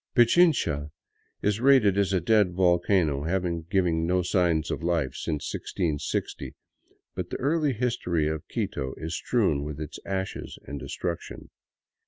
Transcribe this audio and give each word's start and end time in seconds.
Pichincha 0.15 0.89
is 1.43 1.59
rated 1.59 1.95
a 1.95 2.19
dead 2.19 2.53
volcano, 2.53 3.21
having 3.25 3.67
given 3.69 4.07
no 4.07 4.21
siigns 4.21 4.71
of 4.71 4.81
life 4.81 5.13
since 5.13 5.53
1660; 5.53 6.55
but 7.13 7.29
the 7.29 7.37
early 7.37 7.73
history 7.73 8.27
of 8.27 8.47
Quito 8.47 8.95
is 8.97 9.15
strewn 9.15 9.63
with 9.63 9.79
its 9.79 9.99
ashes 10.03 10.57
and 10.65 10.79
destruction. 10.79 11.51